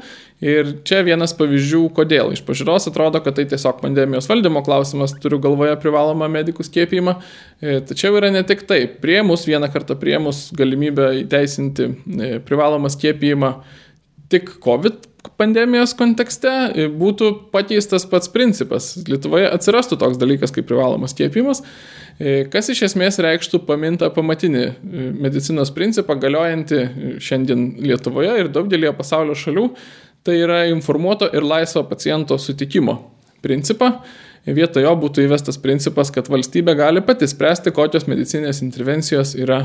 Ir 0.45 0.71
čia 0.87 1.01
vienas 1.03 1.33
pavyzdžių, 1.35 1.81
kodėl. 1.97 2.31
Iš 2.37 2.45
pažiūros 2.47 2.87
atrodo, 2.91 3.19
kad 3.25 3.35
tai 3.39 3.49
tiesiog 3.51 3.81
pandemijos 3.83 4.29
valdymo 4.31 4.63
klausimas, 4.67 5.17
turiu 5.19 5.41
galvoje 5.43 5.75
privalomą 5.83 6.29
medikų 6.31 6.67
skiepijimą. 6.67 7.17
E, 7.59 7.81
tačiau 7.89 8.15
yra 8.21 8.31
ne 8.35 8.45
tik 8.47 8.63
tai. 8.71 8.85
Prie 9.03 9.19
mūsų 9.27 9.55
vieną 9.57 9.73
kartą 9.75 9.99
prie 9.99 10.15
mūsų 10.23 10.61
galimybę 10.61 11.11
įteisinti 11.25 11.91
e, 11.91 12.31
privalomą 12.47 12.93
skiepijimą 12.95 13.53
tik 14.33 14.51
COVID 14.65 15.07
pandemijos 15.39 15.95
kontekste 15.99 16.51
būtų 16.99 17.31
pakeistas 17.53 18.07
pats 18.09 18.31
principas. 18.33 18.91
Lietuvoje 19.09 19.49
atsirastų 19.51 19.99
toks 20.01 20.19
dalykas 20.21 20.53
kaip 20.55 20.69
privalomas 20.69 21.15
skiepimas, 21.15 21.63
kas 22.53 22.71
iš 22.73 22.85
esmės 22.91 23.21
reikštų 23.23 23.63
pamintą 23.69 24.11
pamatinį 24.15 24.65
medicinos 25.19 25.73
principą 25.75 26.19
galiojantį 26.21 26.81
šiandien 27.25 27.69
Lietuvoje 27.85 28.35
ir 28.43 28.53
daugelį 28.55 28.95
pasaulio 28.99 29.37
šalių, 29.39 29.69
tai 30.27 30.41
yra 30.43 30.65
informuoto 30.73 31.29
ir 31.33 31.47
laisvo 31.47 31.85
paciento 31.89 32.39
sutikimo 32.41 32.99
principą 33.45 33.99
vietoj 34.57 34.85
jo 34.87 34.95
būtų 35.03 35.27
įvestas 35.27 35.59
principas, 35.61 36.13
kad 36.15 36.29
valstybė 36.31 36.77
gali 36.79 37.03
pati 37.05 37.29
spręsti, 37.29 37.73
kokios 37.75 38.07
medicinės 38.11 38.63
intervencijos 38.65 39.35
yra 39.39 39.61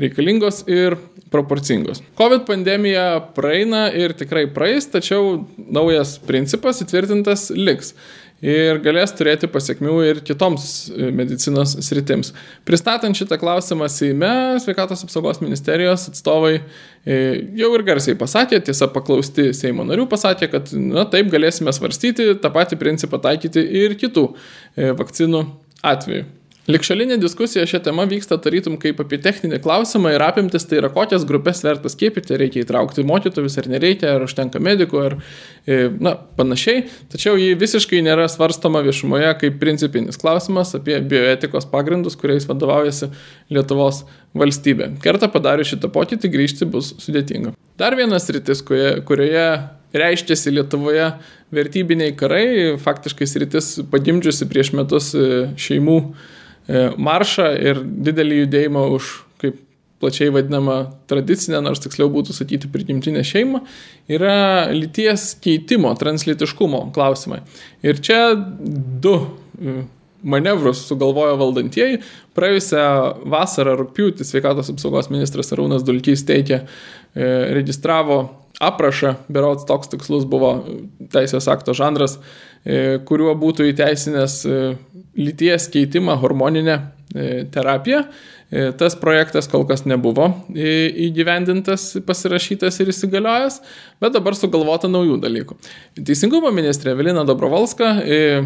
reikalingos 0.00 0.62
ir 0.70 0.96
proporcingos. 1.32 2.02
COVID 2.18 2.46
pandemija 2.48 3.06
praeina 3.36 3.86
ir 3.94 4.14
tikrai 4.18 4.46
praeis, 4.52 4.88
tačiau 4.90 5.44
naujas 5.58 6.16
principas 6.26 6.82
įtvirtintas 6.84 7.48
liks 7.56 7.94
ir 8.44 8.80
galės 8.84 9.12
turėti 9.16 9.48
pasiekmių 9.52 9.96
ir 10.08 10.20
kitoms 10.24 10.64
e, 10.90 11.10
medicinos 11.14 11.76
sritims. 11.84 12.32
Pristatant 12.68 13.16
šitą 13.16 13.38
klausimą 13.40 13.88
Seime, 13.92 14.32
sveikatos 14.64 15.04
apsaugos 15.06 15.42
ministerijos 15.44 16.08
atstovai 16.10 16.56
e, 16.56 17.20
jau 17.60 17.70
ir 17.76 17.86
garsiai 17.86 18.18
pasakė, 18.20 18.62
tiesa 18.64 18.88
paklausti 18.92 19.50
Seimo 19.56 19.86
narių 19.88 20.08
pasakė, 20.10 20.50
kad 20.52 20.74
na 20.74 21.06
taip 21.12 21.30
galėsime 21.32 21.74
svarstyti 21.76 22.32
tą 22.40 22.52
patį 22.54 22.80
principą 22.80 23.20
taikyti 23.22 23.64
ir 23.84 23.96
kitų 24.00 24.28
e, 24.32 24.92
vakcinų 24.96 25.46
atveju. 25.92 26.39
Likšalinė 26.70 27.16
diskusija 27.20 27.64
šią 27.68 27.80
temą 27.86 28.04
vyksta 28.10 28.36
tarytum 28.42 28.76
kaip 28.80 29.00
apie 29.02 29.18
techninį 29.22 29.58
klausimą 29.64 30.12
ir 30.14 30.22
apimtis, 30.22 30.66
tai 30.68 30.78
yra 30.78 30.90
kokias 30.92 31.24
grupės 31.28 31.64
verta 31.66 31.90
skiepyti, 31.90 32.36
reikia 32.38 32.62
įtraukti 32.62 33.04
mokytojus 33.06 33.58
ar 33.60 33.68
nereikia, 33.72 34.14
ar 34.14 34.24
užtenka 34.26 34.60
medikų, 34.62 35.00
ar 35.08 35.16
e, 35.18 35.88
na, 36.02 36.14
panašiai. 36.38 36.84
Tačiau 37.12 37.34
ji 37.40 37.56
visiškai 37.58 38.02
nėra 38.06 38.28
svarstoma 38.30 38.84
viešumoje 38.86 39.32
kaip 39.42 39.58
principinis 39.62 40.20
klausimas 40.20 40.72
apie 40.78 41.00
bioetikos 41.02 41.66
pagrindus, 41.72 42.18
kuriais 42.20 42.46
vadovaujasi 42.48 43.10
Lietuvos 43.50 44.04
valstybė. 44.38 44.92
Kartą 45.02 45.30
padarius 45.32 45.72
šitą 45.72 45.90
pokytį 45.92 46.30
grįžti 46.30 46.70
bus 46.70 46.94
sudėtinga. 47.02 47.56
Dar 47.80 47.96
vienas 47.98 48.28
rytis, 48.30 48.62
kurioje, 48.66 49.00
kurioje 49.08 49.46
reiškėsi 49.96 50.52
Lietuvoje 50.54 51.08
vertybiniai 51.54 52.14
karai, 52.18 52.76
faktiškai 52.78 53.26
sritis 53.26 53.72
pagimdžiusi 53.90 54.46
prieš 54.50 54.74
metus 54.78 55.10
e, 55.18 55.48
šeimų 55.58 55.98
maršą 57.00 57.50
ir 57.58 57.82
didelį 58.06 58.44
judėjimą 58.44 58.86
už, 58.94 59.10
kaip 59.42 59.58
plačiai 60.00 60.32
vadinama, 60.32 60.78
tradicinę, 61.10 61.60
nors 61.64 61.82
tiksliau 61.84 62.08
būtų 62.12 62.34
sakyti, 62.36 62.70
prigimtinę 62.72 63.22
šeimą, 63.26 63.60
yra 64.10 64.70
lyties 64.72 65.34
keitimo, 65.44 65.92
translitiškumo 66.00 66.86
klausimai. 66.96 67.42
Ir 67.84 68.00
čia 68.00 68.32
du 68.34 69.14
e, 69.20 69.82
manevrus 70.24 70.86
sugalvojo 70.88 71.36
valdantieji. 71.40 72.00
Praėjusią 72.36 72.84
vasarą 73.34 73.76
rūpjūtį 73.82 74.24
sveikatos 74.24 74.72
apsaugos 74.72 75.12
ministras 75.12 75.52
Arūnas 75.52 75.84
Dulkys 75.84 76.24
teikė, 76.28 76.62
e, 76.64 77.32
registravo 77.60 78.22
aprašą, 78.60 79.18
berots 79.32 79.68
toks 79.68 79.92
tikslus 79.92 80.24
buvo 80.28 80.54
teisės 81.12 81.48
akto 81.48 81.76
žanras, 81.76 82.18
E, 82.20 82.49
kuriuo 83.08 83.32
būtų 83.40 83.70
įteisinęs 83.70 84.34
e, 84.44 84.58
lyties 85.20 85.68
keitimą 85.72 86.18
hormoninę 86.20 86.76
e, 86.76 87.30
terapiją. 87.52 88.04
Tas 88.50 88.96
projektas 88.98 89.46
kol 89.46 89.62
kas 89.62 89.84
nebuvo 89.86 90.24
įgyvendintas, 90.50 91.84
pasirašytas 92.02 92.80
ir 92.82 92.88
įsigaliojęs, 92.90 93.60
bet 94.02 94.16
dabar 94.16 94.34
sugalvota 94.34 94.90
naujų 94.90 95.20
dalykų. 95.22 95.54
Teisingumo 95.94 96.50
ministrė 96.50 96.96
Velina 96.98 97.22
Dobrovalska 97.28 97.92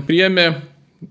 priėmė 0.05 0.45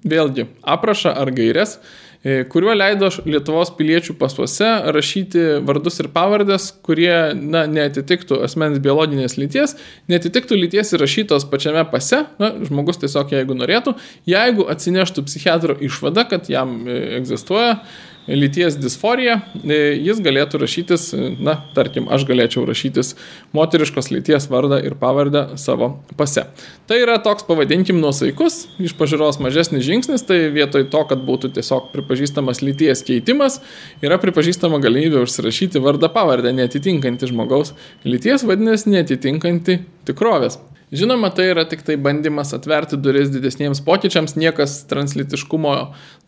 vėlgi 0.05 0.45
aprašą 0.61 1.15
ar 1.23 1.33
gairias, 1.33 1.79
E, 2.12 2.12
kuriuo 2.23 2.71
leido 2.75 3.09
Lietuvos 3.27 3.73
piliečių 3.75 4.15
pasuose 4.19 4.69
rašyti 4.95 5.41
vardus 5.67 5.99
ir 5.99 6.07
pavardės, 6.13 6.69
kurie 6.85 7.33
na, 7.35 7.65
netitiktų 7.67 8.39
asmens 8.45 8.79
biologinės 8.83 9.35
lyties, 9.35 9.75
netitiktų 10.11 10.55
lyties 10.61 10.95
įrašytos 10.95 11.49
pačiame 11.51 11.83
pase, 11.91 12.23
na, 12.39 12.53
žmogus 12.63 13.01
tiesiog 13.03 13.35
jeigu 13.35 13.57
norėtų, 13.59 13.97
jeigu 14.29 14.69
atsineštų 14.71 15.25
psichiatro 15.27 15.75
išvadą, 15.83 16.23
kad 16.31 16.47
jam 16.51 16.79
e, 16.87 16.99
egzistuoja 17.19 17.81
lyties 18.27 18.77
disforija, 18.79 19.39
e, 19.63 19.77
jis 19.99 20.21
galėtų 20.23 20.61
rašytis, 20.61 21.09
e, 21.13 21.29
na, 21.43 21.57
tarkim, 21.75 22.07
aš 22.13 22.25
galėčiau 22.29 22.65
rašytis 22.67 23.13
moteriškos 23.55 24.11
lyties 24.13 24.47
vardą 24.51 24.79
ir 24.83 24.95
pavardę 24.99 25.57
savo 25.61 25.91
pase. 26.19 26.45
Tai 26.87 26.99
yra 27.01 27.19
toks, 27.23 27.45
pavadinkim, 27.47 27.99
nuosaikus, 28.03 28.63
iš 28.83 28.95
pažiūros 28.99 29.41
mažesnis 29.43 29.85
žingsnis, 29.85 30.25
tai 30.27 30.47
vietoj 30.53 30.87
to, 30.93 31.03
kad 31.09 31.23
būtų 31.27 31.53
tiesiog 31.57 31.91
pripažįstamas 31.95 32.63
lyties 32.63 33.03
keitimas, 33.07 33.59
yra 34.03 34.19
pripažįstama 34.21 34.79
galimybė 34.83 35.23
užsirašyti 35.23 35.83
vardą 35.83 36.11
pavardę 36.13 36.55
netitinkantį 36.55 37.33
žmogaus 37.33 37.75
lyties, 38.07 38.47
vadinasi, 38.47 38.93
netitinkantį 38.95 39.81
tikrovės. 40.07 40.59
Žinoma, 40.93 41.31
tai 41.33 41.47
yra 41.49 41.63
tik 41.65 41.81
tai 41.81 41.95
bandymas 41.97 42.51
atverti 42.53 42.99
duris 43.01 43.31
didesniems 43.33 43.79
pokyčiams, 43.81 44.35
niekas 44.37 44.75
translitiškumo 44.91 45.71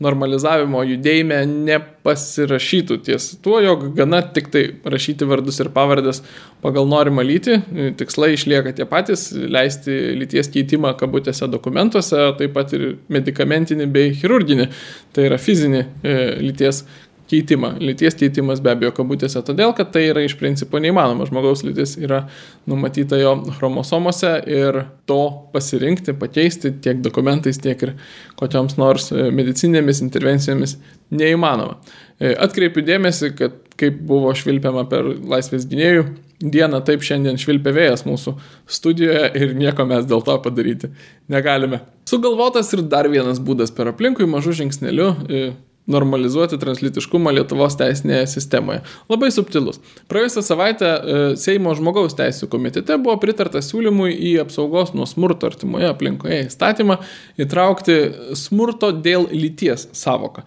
normalizavimo 0.01 0.81
judėjime 0.89 1.43
nepasirašytų 1.51 2.97
ties 3.05 3.27
tuo, 3.45 3.59
jog 3.61 3.91
gana 3.97 4.23
tik 4.35 4.49
tai 4.55 4.63
rašyti 4.81 5.27
vardus 5.29 5.61
ir 5.61 5.69
pavardės 5.75 6.23
pagal 6.65 6.89
norimą 6.89 7.21
lytį, 7.29 7.59
tikslai 7.99 8.31
išlieka 8.33 8.73
tie 8.79 8.89
patys, 8.89 9.27
leisti 9.35 10.15
lyties 10.17 10.49
keitimą 10.55 10.95
kabutėse 10.97 11.45
dokumentuose, 11.51 12.31
taip 12.39 12.57
pat 12.57 12.73
ir 12.73 12.95
medicamentinį 13.13 13.89
bei 13.93 14.15
chirurginį, 14.17 14.71
tai 15.13 15.29
yra 15.29 15.37
fizinį 15.41 15.83
e, 15.85 16.15
lyties 16.41 16.81
keitimą. 16.81 17.04
Lyties 17.31 18.17
keitimas 18.19 18.61
be 18.61 18.71
abejo 18.75 18.91
kabutėse, 18.99 19.41
todėl 19.45 19.73
kad 19.77 19.91
tai 19.95 20.05
yra 20.11 20.21
iš 20.25 20.35
principo 20.39 20.81
neįmanoma. 20.81 21.25
Žmogaus 21.29 21.63
lytis 21.65 21.95
yra 21.97 22.25
numatyta 22.69 23.17
jo 23.21 23.35
chromosomose 23.57 24.35
ir 24.45 24.83
to 25.09 25.21
pasirinkti, 25.53 26.13
pakeisti 26.21 26.75
tiek 26.85 27.01
dokumentais, 27.05 27.59
tiek 27.61 27.81
ir 27.87 27.95
kokioms 28.39 28.77
nors 28.81 29.11
e, 29.11 29.29
medicinėmis 29.33 30.03
intervencijomis 30.05 30.77
neįmanoma. 31.15 31.79
E, 32.19 32.35
atkreipiu 32.45 32.85
dėmesį, 32.85 33.33
kad 33.39 33.57
kaip 33.79 33.97
buvo 34.07 34.31
švilpiama 34.37 34.85
per 34.91 35.09
laisvės 35.27 35.65
gynėjų 35.71 36.05
dieną 36.39 36.81
taip 36.85 37.03
šiandien 37.05 37.37
švilpia 37.39 37.73
vėjas 37.75 38.03
mūsų 38.07 38.35
studijoje 38.67 39.29
ir 39.39 39.53
nieko 39.57 39.85
mes 39.87 40.07
dėl 40.07 40.23
to 40.25 40.35
padaryti 40.43 40.91
negalime. 41.31 41.81
Sugalvotas 42.09 42.71
ir 42.75 42.83
dar 42.91 43.09
vienas 43.11 43.39
būdas 43.41 43.73
per 43.75 43.89
aplinkui 43.91 44.27
mažų 44.29 44.59
žingsnelių 44.61 45.07
e, 45.09 45.45
normalizuoti 45.91 46.57
translitiškumą 46.61 47.33
Lietuvos 47.35 47.77
teisinėje 47.77 48.25
sistemoje. 48.31 48.81
Labai 49.11 49.29
subtilus. 49.33 49.77
Praėjusią 50.09 50.43
savaitę 50.45 50.89
e, 50.89 51.17
Seimo 51.39 51.75
žmogaus 51.77 52.17
teisų 52.17 52.49
komitete 52.51 52.97
buvo 53.01 53.17
pritarta 53.21 53.61
siūlymui 53.65 54.15
į 54.31 54.35
apsaugos 54.45 54.95
nuo 54.97 55.05
smurto 55.09 55.51
artimoje 55.51 55.91
aplinkoje 55.91 56.41
įstatymą 56.47 56.97
įtraukti 57.45 57.99
smurto 58.39 58.89
dėl 58.95 59.29
lyties 59.33 59.89
savoką. 59.95 60.45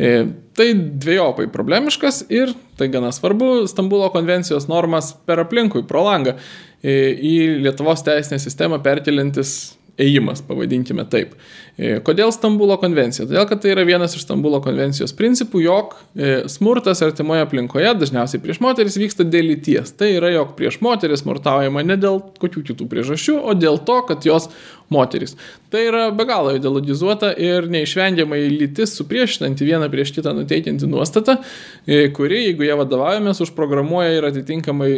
E, 0.00 0.26
tai 0.58 0.72
dviejopai 0.74 1.46
problemiškas 1.52 2.24
ir, 2.32 2.54
tai 2.80 2.90
gana 2.90 3.12
svarbu, 3.14 3.68
Stambulo 3.70 4.10
konvencijos 4.14 4.66
normas 4.70 5.12
per 5.26 5.42
aplinkui, 5.44 5.86
pro 5.86 6.02
langą 6.06 6.34
e, 6.34 7.12
į 7.14 7.36
Lietuvos 7.62 8.02
teisinę 8.06 8.40
sistemą 8.42 8.82
perkelintis 8.82 9.76
ėjimas, 10.00 10.42
pavadinkime 10.46 11.04
taip. 11.10 11.34
E, 11.76 11.98
kodėl 12.04 12.32
Stambulo 12.34 12.76
konvencija? 12.80 13.26
Todėl, 13.28 13.46
kad 13.50 13.62
tai 13.62 13.74
yra 13.74 13.84
vienas 13.88 14.16
iš 14.16 14.24
Stambulo 14.26 14.60
konvencijos 14.64 15.14
principų, 15.16 15.62
jog 15.64 15.94
e, 15.96 16.32
smurtas 16.50 17.02
artimoje 17.04 17.44
aplinkoje, 17.44 17.92
dažniausiai 18.00 18.42
prieš 18.42 18.60
moteris, 18.64 18.98
vyksta 19.00 19.26
dėl 19.28 19.50
lyties. 19.52 19.94
Tai 19.98 20.10
yra, 20.16 20.32
jog 20.34 20.54
prieš 20.58 20.80
moteris 20.84 21.24
smurtaujama 21.24 21.84
ne 21.86 21.98
dėl 22.00 22.20
kokių 22.42 22.64
kitų 22.72 22.88
priežasčių, 22.90 23.38
o 23.40 23.56
dėl 23.58 23.80
to, 23.86 24.00
kad 24.08 24.26
jos 24.28 24.50
moteris. 24.92 25.36
Tai 25.70 25.82
yra 25.86 26.04
be 26.16 26.26
galo 26.28 26.52
ideologizuota 26.56 27.32
ir 27.38 27.70
neišvengiamai 27.70 28.42
lytis 28.50 28.96
supriešinanti 28.98 29.68
vieną 29.68 29.90
prieš 29.92 30.14
kitą 30.16 30.34
nuteikianti 30.36 30.88
nuostata, 30.90 31.38
e, 31.86 32.08
kuri, 32.16 32.46
jeigu 32.50 32.66
ją 32.66 32.80
vadovaujamės, 32.82 33.42
užprogramuoja 33.46 34.16
ir 34.18 34.30
atitinkamai 34.32 34.92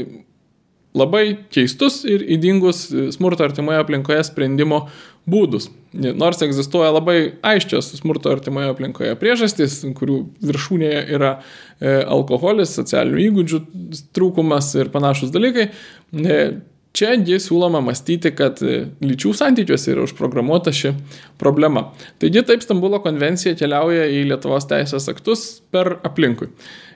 labai 0.96 1.24
keistus 1.52 2.02
ir 2.08 2.24
įdingus 2.36 2.84
smurto 3.14 3.46
artimoje 3.46 3.80
aplinkoje 3.80 4.24
sprendimo 4.28 4.86
būdus. 5.28 5.68
Nors 5.92 6.40
egzistuoja 6.42 6.90
labai 6.94 7.16
aiškios 7.46 7.92
smurto 7.98 8.32
artimoje 8.32 8.72
aplinkoje 8.72 9.14
priežastys, 9.20 9.82
kurių 9.98 10.18
viršūnėje 10.42 11.02
yra 11.14 11.32
e, 11.38 12.00
alkoholis, 12.00 12.74
socialinių 12.78 13.24
įgūdžių 13.28 13.62
trūkumas 14.16 14.72
ir 14.80 14.90
panašus 14.94 15.32
dalykai, 15.34 15.68
e, 15.68 16.38
čia 16.96 17.12
gi 17.20 17.38
siūloma 17.44 17.82
mąstyti, 17.84 18.32
kad 18.36 18.60
e, 18.64 18.86
lyčių 19.04 19.34
santykiuose 19.36 19.92
yra 19.94 20.06
užprogramuota 20.08 20.72
ši 20.76 20.94
problema. 21.40 21.90
Taigi 22.22 22.42
taip 22.48 22.64
Stambulo 22.64 23.02
konvencija 23.04 23.54
keliauja 23.58 24.08
į 24.10 24.24
Lietuvos 24.32 24.66
teisės 24.70 25.10
aktus 25.12 25.46
per 25.72 25.98
aplinkui. 26.08 26.50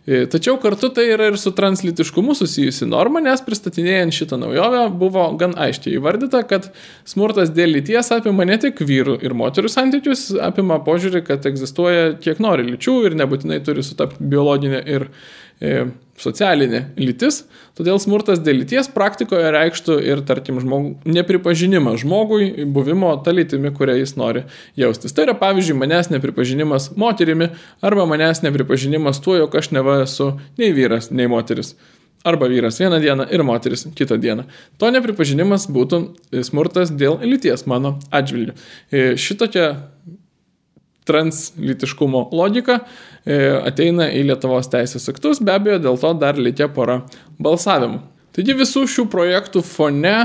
E, 0.06 0.20
tačiau 0.30 0.54
kartu 0.62 0.86
tai 0.94 1.08
yra 1.10 1.26
ir 1.32 1.36
su 1.42 1.50
translitiškumu 1.50 2.36
susijusi 2.38 2.86
norma, 2.86 3.18
nes 3.24 3.40
pristatinėjant 3.42 4.14
šitą 4.14 4.38
naujovę 4.38 4.84
buvo 5.00 5.24
gan 5.40 5.56
aiškiai 5.58 5.96
įvardyta, 5.98 6.44
kad 6.46 6.68
smurtas 7.08 7.50
dėl 7.56 7.74
lyties 7.74 8.12
apima 8.14 8.46
ne 8.46 8.54
tik 8.62 8.84
vyrų 8.86 9.18
ir 9.26 9.34
moterių 9.34 9.72
santykius, 9.72 10.28
apima 10.46 10.78
požiūrį, 10.86 11.24
kad 11.26 11.50
egzistuoja 11.50 12.12
kiek 12.22 12.38
nori 12.38 12.68
lyčių 12.70 13.00
ir 13.08 13.18
nebūtinai 13.18 13.58
turi 13.66 13.82
sutapti 13.82 14.30
biologinė 14.30 14.84
ir 14.94 15.08
e, 15.58 15.88
socialinė 16.20 16.82
lytis, 17.00 17.42
todėl 17.76 17.98
smurtas 18.00 18.40
dėl 18.44 18.60
lyties 18.62 18.88
praktikoje 18.92 19.50
reikštų 19.52 19.98
ir, 20.04 20.22
tarkim, 20.28 20.58
žmogų, 20.62 20.94
nepripažinimą 21.16 21.96
žmogui 22.00 22.66
buvimo 22.72 23.12
tą 23.24 23.34
lytimi, 23.36 23.72
kurią 23.76 23.98
jis 24.00 24.16
nori 24.18 24.44
jaustis. 24.80 25.14
Tai 25.16 25.26
yra, 25.26 25.36
pavyzdžiui, 25.40 25.76
manęs 25.82 26.10
nepripažinimas 26.12 26.90
moterimi 27.00 27.50
arba 27.84 28.06
manęs 28.08 28.42
nepripažinimas 28.46 29.20
tuo, 29.24 29.36
jog 29.42 29.56
aš 29.60 29.72
neva 29.76 29.95
esu 30.04 30.32
nei 30.60 30.72
vyras, 30.76 31.10
nei 31.10 31.28
moteris. 31.30 31.74
Arba 32.26 32.48
vyras 32.50 32.80
vieną 32.80 32.98
dieną 33.00 33.28
ir 33.30 33.44
moteris 33.46 33.86
kitą 33.94 34.18
dieną. 34.18 34.46
To 34.82 34.90
nepripažinimas 34.90 35.68
būtų 35.70 36.00
smurtas 36.46 36.90
dėl 36.90 37.20
lyties 37.22 37.66
mano 37.70 37.94
atžvilgiu. 38.10 38.56
E, 38.90 39.14
šitokia 39.20 39.68
translytiškumo 41.06 42.24
logika 42.34 42.80
e, 42.82 43.38
ateina 43.62 44.08
į 44.10 44.24
Lietuvos 44.32 44.66
teisės 44.72 45.06
aktus, 45.12 45.38
be 45.38 45.54
abejo, 45.54 45.78
dėl 45.84 46.00
to 46.02 46.12
dar 46.18 46.38
likia 46.40 46.66
pora 46.72 47.04
balsavimų. 47.38 48.02
Taigi 48.36 48.56
visų 48.58 48.82
šių 48.90 49.06
projektų 49.08 49.62
fone 49.64 50.16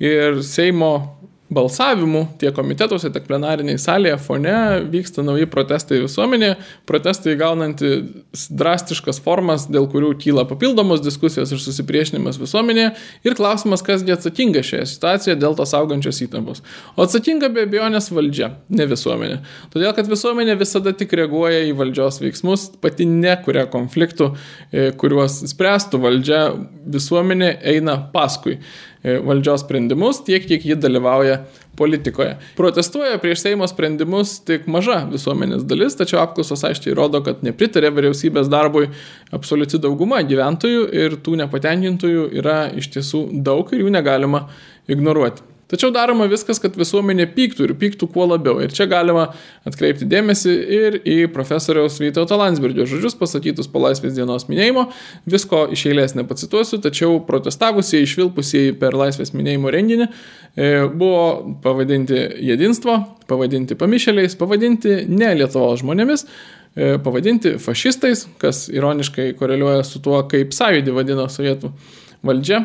ir 0.00 0.38
Seimo 0.46 1.17
balsavimų 1.52 2.24
tiek 2.40 2.52
komitetuose, 2.56 3.08
tiek 3.12 3.24
plenariniai 3.24 3.80
salėje 3.80 4.18
fone 4.20 4.54
vyksta 4.92 5.22
nauji 5.24 5.48
protestai 5.48 6.02
visuomenėje, 6.02 6.58
protestai 6.88 7.36
gaunantis 7.40 8.48
drastiškas 8.52 9.20
formas, 9.24 9.64
dėl 9.72 9.88
kurių 9.90 10.12
kyla 10.20 10.44
papildomos 10.48 11.00
diskusijos 11.04 11.52
ir 11.54 11.62
susipriešinimas 11.62 12.40
visuomenėje 12.40 12.90
ir 13.24 13.36
klausimas, 13.38 13.84
kasgi 13.86 14.12
atsakinga 14.14 14.62
šioje 14.66 14.84
situacijoje 14.92 15.38
dėl 15.40 15.56
tos 15.58 15.72
augančios 15.78 16.20
įtampos. 16.26 16.60
O 16.96 17.06
atsakinga 17.06 17.48
be 17.54 17.64
abejonės 17.68 18.10
valdžia, 18.12 18.52
ne 18.68 18.88
visuomenė. 18.90 19.40
Todėl, 19.72 19.94
kad 19.96 20.10
visuomenė 20.10 20.58
visada 20.60 20.92
tik 20.96 21.16
reaguoja 21.16 21.64
į 21.70 21.72
valdžios 21.78 22.20
veiksmus, 22.24 22.68
pati 22.82 23.08
nekuria 23.08 23.64
konfliktų, 23.72 24.34
e, 24.68 24.90
kuriuos 25.00 25.40
spręstų 25.54 26.02
valdžia, 26.04 26.42
visuomenė 26.88 27.54
eina 27.72 27.96
paskui. 28.12 28.58
E, 29.02 29.14
valdžios 29.22 29.62
sprendimus, 29.62 30.18
tiek 30.26 30.42
kiek 30.42 30.64
ji 30.66 30.74
dalyvauja 30.74 31.36
politikoje. 31.78 32.32
Protestuoja 32.58 33.20
prieš 33.22 33.44
Seimo 33.44 33.66
sprendimus 33.70 34.40
tik 34.46 34.66
maža 34.66 35.04
visuomenės 35.12 35.62
dalis, 35.70 35.94
tačiau 35.98 36.18
apklausos 36.24 36.64
aiškiai 36.66 36.96
rodo, 36.98 37.20
kad 37.22 37.44
nepritarė 37.46 37.92
vyriausybės 37.94 38.50
darbui 38.50 38.88
absoliuti 39.30 39.78
dauguma 39.78 40.18
gyventojų 40.26 40.88
ir 41.04 41.14
tų 41.22 41.36
nepatenkintųjų 41.44 42.26
yra 42.42 42.64
iš 42.74 42.90
tiesų 42.96 43.28
daug 43.46 43.70
ir 43.70 43.86
jų 43.86 43.94
negalima 43.94 44.48
ignoruoti. 44.90 45.46
Tačiau 45.68 45.90
daroma 45.92 46.24
viskas, 46.30 46.56
kad 46.62 46.76
visuomenė 46.80 47.26
pyktų 47.34 47.66
ir 47.66 47.74
pyktų 47.76 48.06
kuo 48.14 48.24
labiau. 48.30 48.56
Ir 48.64 48.72
čia 48.72 48.86
galima 48.88 49.26
atkreipti 49.68 50.06
dėmesį 50.08 50.54
ir 50.78 50.96
į 51.04 51.16
profesoriaus 51.34 51.98
Vytauto 52.00 52.38
Landsbergio 52.40 52.86
žodžius 52.88 53.18
pasakytus 53.20 53.68
po 53.68 53.82
laisvės 53.84 54.16
dienos 54.16 54.48
minėjimo. 54.48 54.86
Visko 55.28 55.66
iš 55.76 55.84
eilės 55.90 56.16
nepacituosiu, 56.16 56.80
tačiau 56.80 57.20
protestavusieji, 57.28 58.08
išvilpusieji 58.08 58.78
per 58.80 58.96
laisvės 58.96 59.34
minėjimo 59.36 59.74
renginį 59.76 60.08
e, 60.08 60.72
buvo 60.88 61.22
pavadinti 61.60 62.24
jedinstvo, 62.48 62.96
pavadinti 63.28 63.76
pamišeliais, 63.76 64.40
pavadinti 64.40 65.02
ne 65.12 65.34
Lietuvos 65.36 65.84
žmonėmis 65.84 66.24
e, 66.24 66.94
pavadinti 67.04 67.58
fašistais, 67.60 68.24
kas 68.40 68.70
ironiškai 68.72 69.34
koreliuoja 69.36 69.84
su 69.84 70.00
tuo, 70.00 70.24
kaip 70.32 70.56
sąjūdį 70.56 70.96
vadino 70.96 71.28
sovietų 71.28 71.76
valdžia 72.24 72.64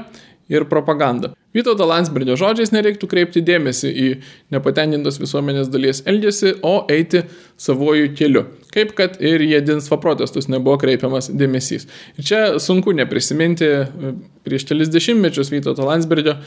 ir 0.52 0.66
propaganda. 0.70 1.32
Vytauto 1.54 1.86
Landsbergio 1.86 2.34
žodžiais 2.40 2.72
nereiktų 2.74 3.08
kreipti 3.12 3.44
dėmesį 3.46 3.90
į 3.94 4.08
nepatenkintos 4.56 5.20
visuomenės 5.22 5.70
dalies 5.70 6.02
elgesį, 6.10 6.56
o 6.66 6.80
eiti 6.92 7.24
savojų 7.62 8.10
keliu. 8.18 8.48
Kaip 8.74 8.96
kad 8.98 9.20
ir 9.22 9.44
į 9.46 9.52
Jedinstvo 9.52 10.00
protestus 10.02 10.50
nebuvo 10.50 10.80
kreipiamas 10.82 11.30
dėmesys. 11.30 11.86
Ir 12.18 12.26
čia 12.26 12.42
sunku 12.64 12.96
neprisiminti 12.98 13.70
prieš 14.44 14.66
kelis 14.72 14.90
dešimtmečius 14.94 15.54
Vytauto 15.54 15.86
Landsbergio 15.86 16.40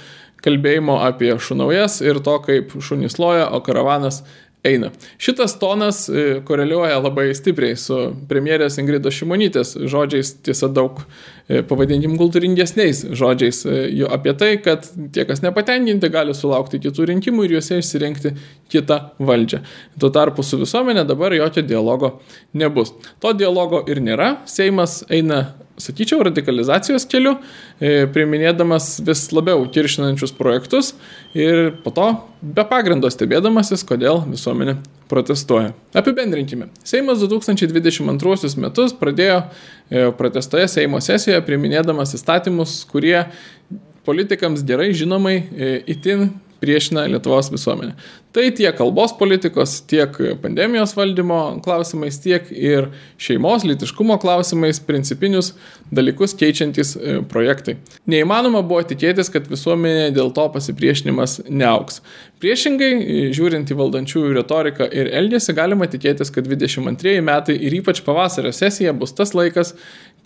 kalbėjimo 0.43 0.99
apie 1.07 1.31
šunaujas 1.39 2.01
ir 2.05 2.19
to, 2.25 2.35
kaip 2.43 2.75
šunys 2.83 3.21
loja, 3.23 3.47
o 3.55 3.63
karavanas 3.65 4.25
eina. 4.67 4.91
Šitas 5.23 5.57
tonas 5.61 6.07
e, 6.09 6.27
koreliuoja 6.47 6.99
labai 7.01 7.31
stipriai 7.37 7.77
su 7.81 7.99
premjerės 8.31 8.79
Ingrido 8.83 9.13
Šimonytės 9.13 9.75
žodžiais, 9.89 10.33
tiesa 10.47 10.69
daug, 10.73 11.03
e, 11.49 11.63
pavadinkim, 11.67 12.17
kultūringesniais 12.21 13.05
žodžiais 13.17 13.63
e, 13.67 13.83
apie 14.13 14.35
tai, 14.39 14.53
kad 14.65 14.89
tie, 15.15 15.27
kas 15.29 15.43
nepatenkinti, 15.45 16.11
gali 16.13 16.35
sulaukti 16.37 16.81
kitų 16.83 17.11
rinkimų 17.13 17.47
ir 17.47 17.59
juose 17.59 17.81
išsirinkti 17.83 18.35
kitą 18.73 19.01
valdžią. 19.19 19.63
Tuo 20.01 20.13
tarpu 20.15 20.47
su 20.47 20.61
visuomenė 20.63 21.07
dabar 21.09 21.35
jokio 21.37 21.65
dialogo 21.67 22.17
nebus. 22.57 22.95
To 23.23 23.35
dialogo 23.37 23.85
ir 23.91 24.03
nėra. 24.05 24.37
Seimas 24.51 25.03
eina 25.13 25.45
sakyčiau, 25.81 26.23
radikalizacijos 26.27 27.07
keliu, 27.11 27.37
e, 27.81 28.07
priminėdamas 28.13 28.97
vis 29.07 29.27
labiau 29.35 29.65
kiršinančius 29.73 30.33
projektus 30.37 30.95
ir 31.37 31.75
po 31.85 31.93
to 31.97 32.07
be 32.41 32.65
pagrindo 32.69 33.11
stebėdamasis, 33.13 33.85
kodėl 33.89 34.23
visuomenė 34.29 34.79
protestuoja. 35.11 35.75
Apibendrinkime. 35.97 36.71
Seimas 36.87 37.21
2022 37.23 38.55
metus 38.63 38.97
pradėjo 38.97 39.43
e, 39.45 40.09
protestoje 40.19 40.69
Seimo 40.73 41.03
sesijoje 41.05 41.45
priminėdamas 41.47 42.17
įstatymus, 42.19 42.81
kurie 42.91 43.27
politikams 44.07 44.65
gerai 44.67 44.93
žinomai 44.97 45.37
e, 45.37 45.73
itin 45.97 46.31
priešina 46.61 47.05
Lietuvos 47.11 47.51
visuomenę. 47.53 47.95
Tai 48.37 48.51
tiek 48.53 48.75
kalbos 48.77 49.15
politikos, 49.17 49.79
tiek 49.89 50.13
pandemijos 50.43 50.91
valdymo 50.93 51.39
klausimais, 51.65 52.19
tiek 52.21 52.51
ir 52.53 52.91
šeimos, 53.17 53.65
litiškumo 53.65 54.19
klausimais, 54.21 54.77
principinius 54.85 55.55
dalykus 55.89 56.35
keičiantys 56.37 56.91
e, 56.99 57.15
projektai. 57.31 57.79
Neįmanoma 58.13 58.61
buvo 58.61 58.83
tikėtis, 58.91 59.33
kad 59.33 59.49
visuomenė 59.49 60.11
dėl 60.13 60.35
to 60.37 60.45
pasipriešinimas 60.53 61.39
neauks. 61.49 62.03
Priešingai, 62.45 62.91
žiūrint 63.33 63.73
į 63.73 63.79
valdančiųjų 63.79 64.35
retoriką 64.37 64.91
ir 64.93 65.09
elgesį, 65.23 65.55
galima 65.57 65.89
tikėtis, 65.89 66.29
kad 66.35 66.45
22 66.45 67.23
metai 67.25 67.57
ir 67.57 67.79
ypač 67.79 68.03
pavasario 68.05 68.53
sesija 68.53 68.93
bus 68.93 69.17
tas 69.17 69.33
laikas, 69.33 69.73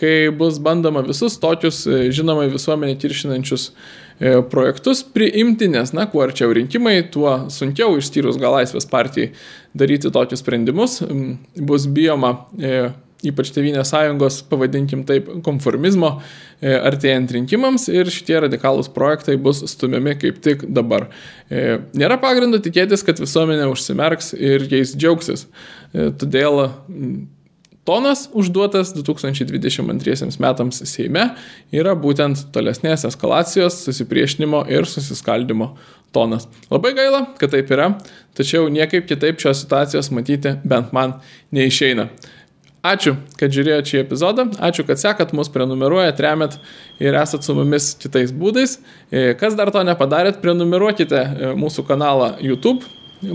kai 0.00 0.32
bus 0.34 0.58
bandoma 0.58 1.04
visus 1.06 1.38
tokius, 1.38 1.84
e, 1.86 2.08
žinomai 2.16 2.48
visuomenė 2.50 2.96
kiršinančius 2.98 3.68
e, 3.70 4.40
projektus 4.50 5.04
priimti, 5.04 5.68
nes, 5.70 5.92
na, 5.96 6.08
kuo 6.10 6.24
arčiau 6.24 6.54
rinkimai, 6.56 6.96
tuo 7.12 7.36
sunkiau 7.52 7.99
išskyrus 8.00 8.40
gal 8.40 8.58
laisvės 8.58 8.88
partijai 8.90 9.30
daryti 9.76 10.10
tokius 10.12 10.42
sprendimus, 10.42 10.98
bus 11.56 11.86
bijoma 11.90 12.34
e, 12.58 12.90
ypač 13.26 13.50
Tevinės 13.52 13.90
sąjungos, 13.92 14.40
pavadinkim 14.48 15.02
taip, 15.08 15.28
konformizmo 15.44 16.14
artėjant 16.60 17.32
rinkimams 17.36 17.86
ir 17.92 18.08
šitie 18.12 18.38
radikalūs 18.46 18.88
projektai 18.94 19.36
bus 19.40 19.62
stumiami 19.68 20.16
kaip 20.20 20.40
tik 20.44 20.64
dabar. 20.72 21.10
Nėra 21.50 22.16
pagrindo 22.22 22.60
tikėtis, 22.64 23.04
kad 23.04 23.20
visuomenė 23.20 23.68
užsimerks 23.72 24.32
ir 24.36 24.64
jais 24.72 24.94
džiaugsis. 24.96 25.46
Todėl 25.92 26.62
tonas 27.90 28.28
užduotas 28.32 28.92
2022 28.94 30.38
metams 30.38 30.78
Seime 30.86 31.24
yra 31.74 31.96
būtent 31.98 32.44
tolesnės 32.54 33.02
eskalacijos, 33.08 33.80
susipriešinimo 33.82 34.62
ir 34.70 34.86
susiskaldimo 34.86 35.72
tonas. 36.14 36.46
Labai 36.70 36.92
gaila, 36.94 37.24
kad 37.40 37.50
taip 37.50 37.72
yra, 37.74 37.88
tačiau 38.38 38.68
niekaip 38.70 39.08
kitaip 39.10 39.42
šios 39.42 39.64
situacijos 39.64 40.12
matyti 40.14 40.54
bent 40.62 40.92
man 40.94 41.16
neišeina. 41.56 42.06
Ačiū, 42.86 43.16
kad 43.36 43.50
žiūrėjote 43.52 43.90
šį 43.90 43.98
epizodą, 44.04 44.46
ačiū, 44.70 44.86
kad 44.88 45.02
sekat 45.02 45.34
mus, 45.36 45.50
prenumeruojat, 45.52 46.22
remet 46.22 46.54
ir 47.02 47.18
esat 47.18 47.44
su 47.44 47.58
mumis 47.58 47.90
kitais 48.00 48.30
būdais. 48.30 48.78
E, 49.10 49.34
kas 49.40 49.58
dar 49.58 49.74
to 49.74 49.82
nepadarėt, 49.84 50.38
prenumeruokite 50.40 51.20
e, 51.26 51.52
mūsų 51.58 51.84
kanalą 51.90 52.36
YouTube 52.38 52.86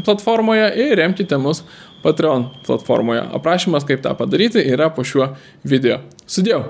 platformoje 0.06 0.72
ir 0.82 0.96
remkite 0.98 1.38
mus 1.38 1.62
Patreon 2.06 2.50
platformoje. 2.68 3.24
Aprašymas, 3.34 3.88
kaip 3.88 4.06
tą 4.06 4.14
padaryti, 4.18 4.62
yra 4.62 4.92
po 4.94 5.02
šiuo 5.02 5.32
video. 5.66 6.04
Sudėjau. 6.30 6.62